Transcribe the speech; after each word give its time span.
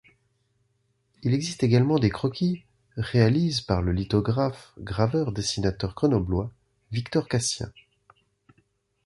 Il 1.21 1.31
existe 1.35 1.61
également 1.61 1.99
des 1.99 2.09
croquis 2.09 2.63
réalise 2.97 3.61
par 3.61 3.83
le 3.83 3.91
lithographe, 3.91 4.73
graveur, 4.79 5.31
dessinateur 5.31 5.93
grenoblois 5.93 6.51
Victor 6.91 7.27
Cassien. 7.27 7.71